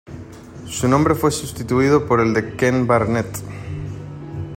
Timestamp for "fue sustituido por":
1.13-2.21